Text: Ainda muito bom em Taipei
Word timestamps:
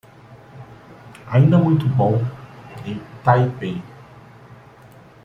Ainda 1.27 1.59
muito 1.59 1.87
bom 1.89 2.17
em 2.87 2.99
Taipei 3.23 3.83